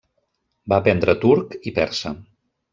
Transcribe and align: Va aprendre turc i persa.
Va 0.73 0.79
aprendre 0.83 1.15
turc 1.27 1.55
i 1.73 1.77
persa. 1.79 2.17